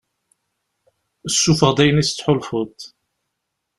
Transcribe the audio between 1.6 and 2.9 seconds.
ayen i tettḥulfuḍ.